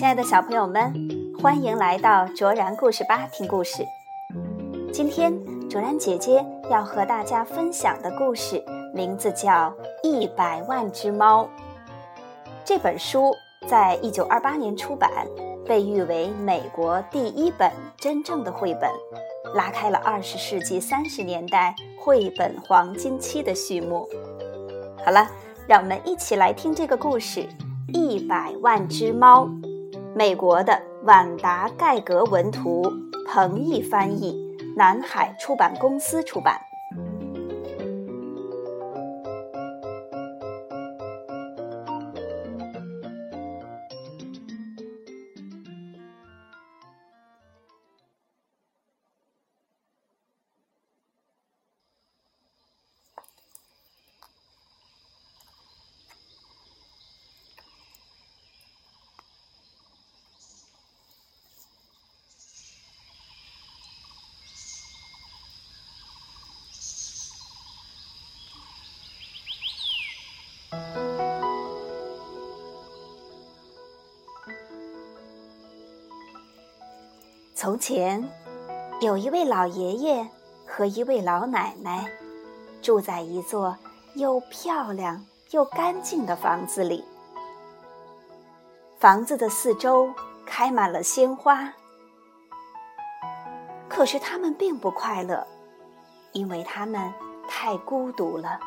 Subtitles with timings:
[0.00, 0.90] 亲爱的小朋友们，
[1.42, 3.84] 欢迎来到卓然故事吧听故事。
[4.90, 5.30] 今天
[5.68, 9.50] 卓然姐姐要和大家分享的故事名字叫
[10.02, 11.44] 《一百万只猫》。
[12.64, 13.36] 这本书
[13.68, 15.10] 在一九二八年出版，
[15.66, 18.90] 被誉为美国第一本真正的绘本，
[19.54, 24.08] 拉开了二十世纪三十年代绘本黄金期的序幕。
[25.04, 25.28] 好了，
[25.66, 27.42] 让我们一起来听这个故事
[27.92, 29.44] 《一百万只猫》。
[30.14, 32.82] 美国的晚达盖格文图，
[33.26, 34.36] 彭毅翻译，
[34.76, 36.69] 南海出版公司出版。
[77.60, 78.26] 从前，
[79.02, 80.26] 有一位老爷爷
[80.66, 82.10] 和一位老奶奶，
[82.80, 83.76] 住在一座
[84.14, 87.04] 又漂亮又干净的房子里。
[88.98, 90.10] 房子的四周
[90.46, 91.70] 开满了鲜花，
[93.90, 95.46] 可是他们并不快乐，
[96.32, 97.12] 因为他们
[97.46, 98.58] 太孤独了。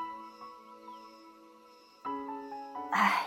[2.92, 3.24] 唉，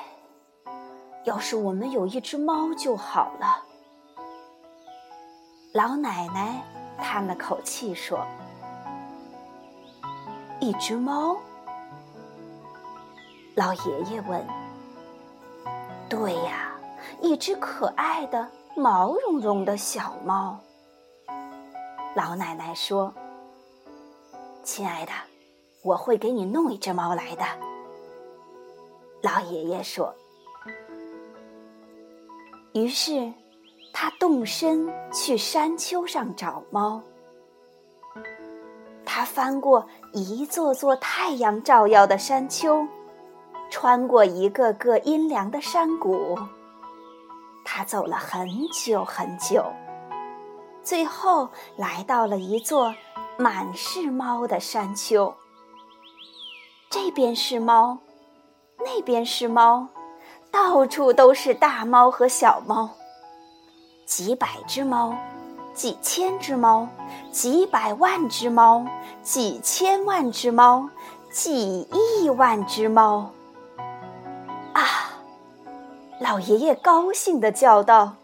[1.24, 3.65] 要是我们有一只猫就好了。
[5.76, 6.64] 老奶奶
[6.96, 8.26] 叹了口气说
[10.58, 11.36] ：“一只猫。”
[13.54, 14.42] 老爷爷问
[16.08, 16.74] ：“对呀，
[17.20, 20.58] 一只可爱的毛茸茸的小猫。”
[22.16, 23.12] 老奶奶说
[24.64, 25.12] ：“亲爱的，
[25.82, 27.44] 我会给你弄一只猫来的。”
[29.20, 30.14] 老爷爷说。
[32.72, 33.30] 于是。
[33.98, 37.00] 他动身去山丘上找猫。
[39.06, 42.86] 他翻过一座座太阳照耀的山丘，
[43.70, 46.38] 穿过一个个阴凉的山谷。
[47.64, 49.64] 他走了很久很久，
[50.82, 52.94] 最后来到了一座
[53.38, 55.34] 满是猫的山丘。
[56.90, 57.96] 这边是猫，
[58.80, 59.88] 那边是猫，
[60.50, 62.90] 到处都是大猫和小猫。
[64.06, 65.12] 几百只猫，
[65.74, 66.88] 几千只猫，
[67.32, 68.86] 几百万只猫，
[69.20, 70.88] 几千万只猫，
[71.28, 73.32] 几亿万只猫！
[74.74, 74.84] 啊！
[76.20, 78.14] 老爷爷高兴地叫道：“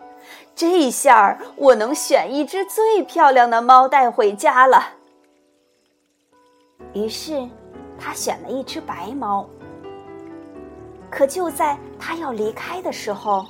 [0.55, 4.91] 这下儿我能选一只最漂亮的猫带回家了。”
[6.95, 7.47] 于是，
[7.99, 9.45] 他选了一只白猫。
[11.11, 13.45] 可就在他要离开的时候，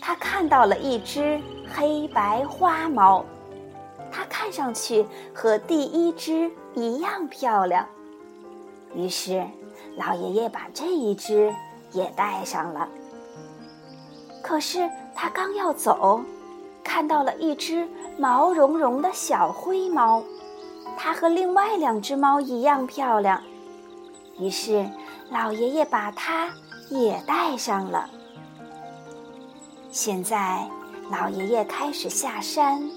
[0.00, 1.38] 他看到了一只。
[1.74, 3.24] 黑白花猫，
[4.10, 7.86] 它看上去和第一只一样漂亮。
[8.94, 9.46] 于是，
[9.96, 11.54] 老爷爷把这一只
[11.92, 12.88] 也带上了。
[14.42, 16.20] 可是，他刚要走，
[16.82, 20.22] 看到了一只毛茸茸的小灰猫，
[20.96, 23.42] 它和另外两只猫一样漂亮。
[24.38, 24.88] 于是，
[25.30, 26.48] 老爷爷把它
[26.88, 28.08] 也带上了。
[29.90, 30.66] 现在。
[31.08, 32.90] 老爷爷开始下山，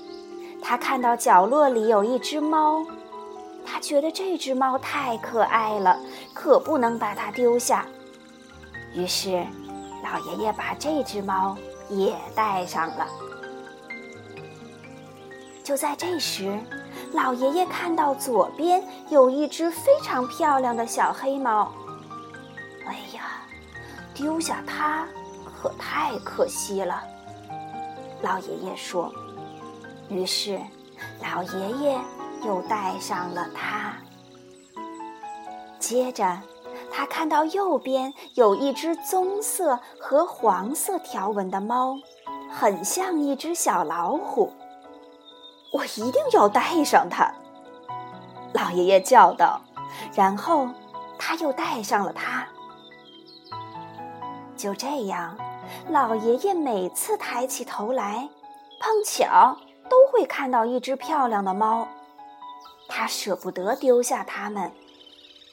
[0.61, 2.83] 他看到角落里有一只猫，
[3.63, 5.99] 他觉得这只猫太可爱了，
[6.33, 7.85] 可不能把它丢下。
[8.95, 9.45] 于是，
[10.03, 11.55] 老爷爷把这只猫
[11.89, 13.07] 也带上了。
[15.63, 16.59] 就在这时，
[17.13, 21.71] 老爷爷看到左边有一只非常漂亮的小黑猫。
[22.87, 23.45] 哎呀，
[24.15, 25.07] 丢下它
[25.61, 27.03] 可太可惜了。
[28.21, 29.11] 老爷爷说
[30.09, 30.59] ：“于是，
[31.21, 31.97] 老爷爷
[32.45, 33.93] 又带上了它。
[35.79, 36.41] 接着，
[36.91, 41.95] 他看到右边有一只棕色和黄色条纹的猫，
[42.51, 44.51] 很像一只小老虎。
[45.71, 47.31] 我一定要带上它！”
[48.53, 49.61] 老爷爷叫道。
[50.13, 50.67] 然后，
[51.17, 52.47] 他又带上了它。
[54.55, 55.35] 就这样。
[55.89, 58.29] 老爷爷每次抬起头来，
[58.79, 59.57] 碰巧
[59.89, 61.87] 都会看到一只漂亮的猫。
[62.87, 64.71] 他舍不得丢下它们，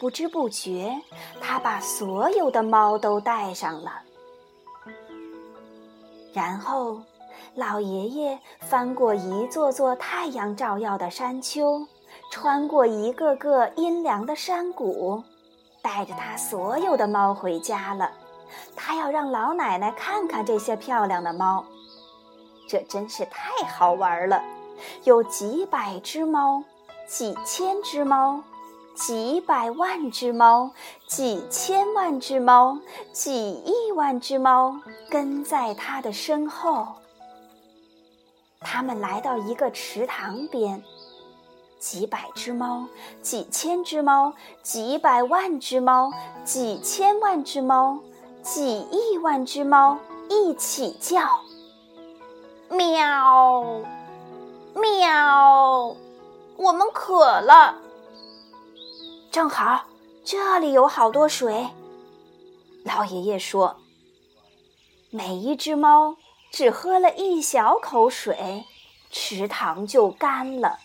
[0.01, 0.95] 不知不觉，
[1.41, 3.93] 他把所有的猫都带上了。
[6.33, 7.01] 然后，
[7.55, 11.87] 老爷爷翻过一座座太阳照耀的山丘，
[12.31, 15.23] 穿过一个个阴凉的山谷，
[15.83, 18.11] 带着他所有的猫回家了。
[18.75, 21.65] 他要让老奶奶看看这些漂亮的猫，
[22.69, 24.43] 这真是太好玩了！
[25.05, 26.63] 有几百只猫，
[27.07, 28.43] 几千只猫，
[28.95, 30.71] 几百万只猫，
[31.07, 32.79] 几千万只猫，
[33.13, 34.79] 几亿万只猫
[35.09, 36.87] 跟在他的身后。
[38.61, 40.83] 他们来到一个池塘边，
[41.79, 42.85] 几百只猫，
[43.23, 44.33] 几千只猫，
[44.63, 46.13] 几百万只猫，
[46.45, 47.99] 几千万只猫。
[48.47, 49.99] 几亿万只猫
[50.31, 51.19] 一起叫，
[52.71, 53.65] 喵，
[54.73, 55.97] 喵，
[56.57, 57.75] 我们渴了。
[59.33, 59.87] 正好
[60.25, 61.67] 这里有好多水。
[62.85, 63.79] 老爷爷说
[65.11, 66.17] ：“每一只猫
[66.53, 68.65] 只喝了一小口水，
[69.11, 70.79] 池塘就干了。”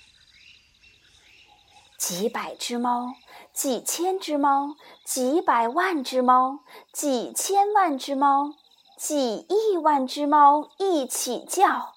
[1.99, 3.13] 几百只猫，
[3.53, 6.59] 几千只猫，几百万只猫，
[6.93, 8.53] 几千万只猫，
[8.97, 11.93] 几亿万只猫一起叫，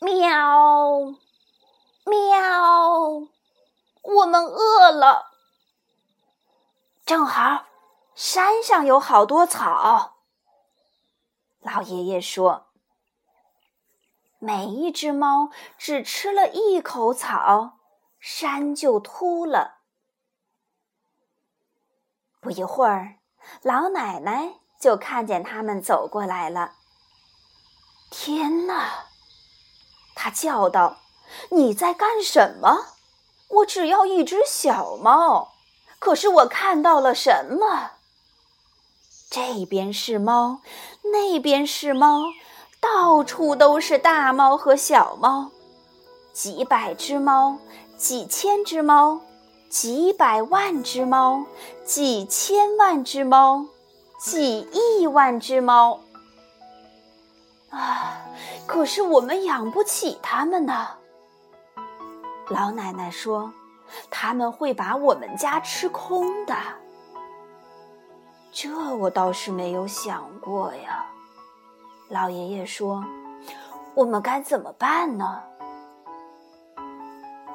[0.00, 0.96] 喵，
[2.04, 3.28] 喵，
[4.02, 5.30] 我们饿了。
[7.04, 7.66] 正好，
[8.14, 10.16] 山上有好多草。
[11.60, 12.68] 老爷爷说
[14.40, 17.76] ：“每一只猫只吃了一口草。”
[18.18, 19.79] 山就秃了。
[22.40, 23.16] 不一会儿，
[23.62, 26.72] 老奶奶就看见他们走过来了。
[28.10, 29.06] 天哪！
[30.14, 30.98] 她叫道
[31.52, 32.86] ：“你在干什么？
[33.48, 35.52] 我只要一只小猫，
[35.98, 37.92] 可是我看到了什么？
[39.30, 40.60] 这边是猫，
[41.12, 42.22] 那边是猫，
[42.80, 45.50] 到处都是大猫和小猫，
[46.32, 47.58] 几百只猫。”
[48.00, 49.20] 几千只猫，
[49.70, 51.44] 几百万只猫，
[51.84, 53.64] 几千万只猫，
[54.18, 56.00] 几亿万只猫。
[57.70, 58.26] 啊！
[58.66, 60.88] 可是我们养不起它们呢。
[62.48, 63.52] 老奶奶说
[64.10, 66.56] ：“他们会把我们家吃空的。”
[68.50, 71.06] 这我倒是没有想过呀。
[72.08, 73.04] 老爷爷说
[73.94, 75.40] ：“我们该怎么办呢？”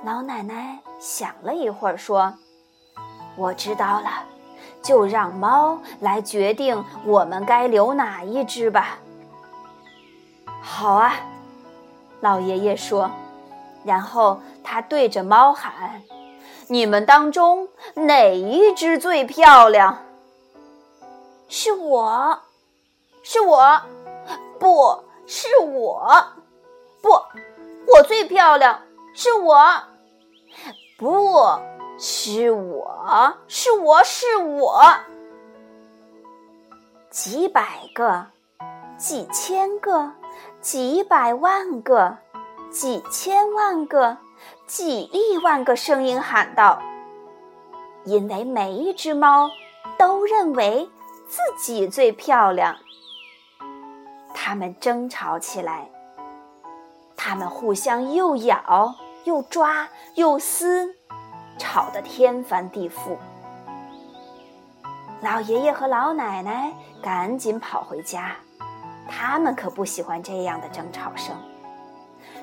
[0.06, 2.32] 老奶奶想了一会儿，说
[3.36, 4.24] ：“我知道了，
[4.84, 9.00] 就让猫来决定我们该留哪一只吧。”
[10.62, 11.16] 好啊，
[12.22, 13.10] 老爷爷说，
[13.84, 16.04] 然后他对着猫喊
[16.70, 20.04] ：“你们当中哪一只最漂亮
[21.50, 22.42] ？”“是我，
[23.24, 23.82] 是我，
[24.60, 26.28] 不是我，
[27.02, 27.10] 不，
[27.92, 28.82] 我最漂亮，
[29.16, 29.66] 是我。”
[30.98, 31.60] 不
[32.00, 34.82] 是我，是我是我。
[37.10, 38.28] 几百个，
[38.98, 40.14] 几千个，
[40.62, 42.18] 几百万个，
[42.72, 44.18] 几千万个，
[44.68, 46.82] 几亿万个声音喊道
[48.06, 49.52] ：“因为每一只猫
[49.98, 50.90] 都认为
[51.28, 52.78] 自己最漂亮。”
[54.34, 55.90] 它们争吵起来，
[57.18, 58.96] 它们互相又咬。
[59.26, 60.96] 又抓又撕，
[61.58, 63.18] 吵得天翻地覆。
[65.22, 68.36] 老爷爷和老奶奶赶紧跑回家，
[69.10, 71.36] 他们可不喜欢这样的争吵声。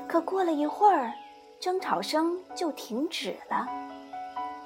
[0.09, 1.12] 可过了一会儿，
[1.61, 3.65] 争吵声就停止了。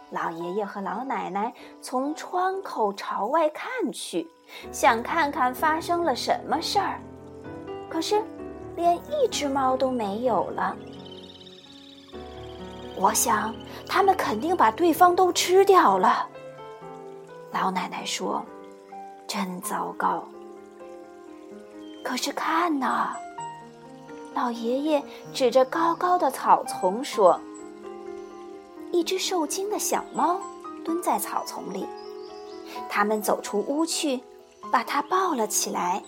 [0.08, 4.26] 老爷爷和老奶奶从窗口朝外看去，
[4.73, 6.99] 想看看发生了什么事儿，
[7.90, 8.25] 可是
[8.75, 10.75] 连一只猫都没有了。
[12.96, 13.54] 我想，
[13.86, 16.26] 他们肯定把对方都吃掉了。
[17.52, 18.44] 老奶奶说
[19.28, 20.24] ：“真糟糕。”
[22.02, 23.14] 可是看呐，
[24.34, 25.02] 老爷爷
[25.34, 27.38] 指着高高的草丛说
[28.92, 30.40] ：“一只受惊的小猫
[30.84, 31.86] 蹲在草丛里。”
[32.88, 34.20] 他们走出屋去，
[34.72, 36.02] 把它抱了起来。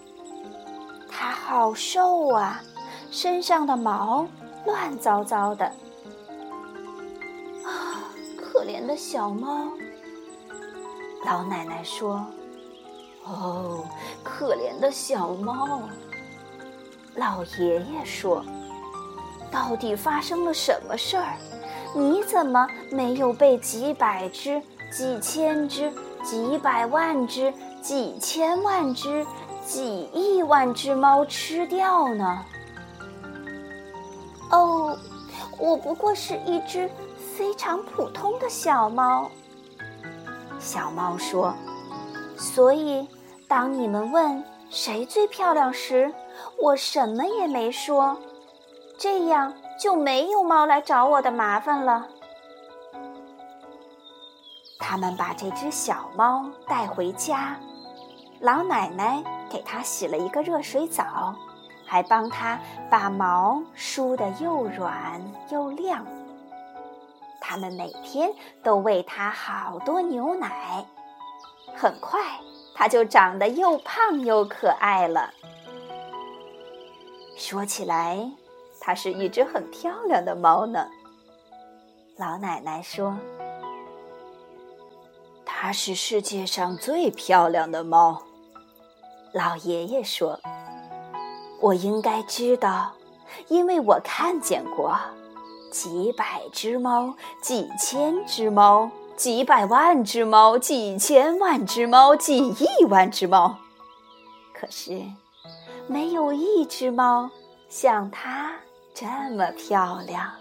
[1.09, 2.61] 它好瘦啊，
[3.11, 4.26] 身上的毛
[4.64, 5.71] 乱糟糟的。
[8.69, 9.73] 可怜的小猫，
[11.25, 12.23] 老奶奶说
[13.25, 13.83] ：“哦，
[14.23, 15.81] 可怜的小猫。”
[17.17, 18.45] 老爷爷说
[19.51, 21.33] ：“到底发生了什么事儿？
[21.95, 24.61] 你怎么没有被几百只、
[24.93, 25.91] 几千只、
[26.23, 29.25] 几百万只、几千万只、
[29.65, 32.45] 几亿万只猫吃掉呢？”
[34.53, 34.95] 哦，
[35.59, 36.91] 我不过是一只
[37.38, 39.30] 非常普通的小猫。
[40.59, 41.54] 小猫说
[42.37, 43.09] ：“所以，
[43.47, 46.12] 当你们问谁最漂亮时，
[46.61, 48.18] 我什么也没说，
[48.99, 52.09] 这样就没有猫来找我的麻烦了。”
[54.80, 57.57] 他们把这只小猫带回家，
[58.40, 61.37] 老奶奶给它洗了一个热水澡，
[61.87, 62.59] 还帮它
[62.90, 66.04] 把毛梳得又软又亮。
[67.49, 68.31] 他们每天
[68.62, 70.85] 都喂它好多牛奶，
[71.75, 72.21] 很快
[72.75, 75.33] 它就长得又胖又可爱了。
[77.38, 78.31] 说起来，
[78.78, 80.90] 它是一只很漂亮的猫呢。
[82.19, 83.17] 老奶奶说
[85.47, 88.23] ：“它是世界上最漂亮的猫。”
[89.33, 90.38] 老爷爷说
[91.62, 92.93] ：“我应该知道，
[93.49, 94.95] 因为我看见过。”
[95.71, 103.57] 几百只猫，几千只猫，几百万只猫，几千万只猫，几亿万只猫。
[104.53, 105.03] 可是，
[105.87, 107.31] 没有一只猫
[107.69, 108.53] 像它
[108.95, 109.07] 这
[109.37, 110.33] 么漂亮。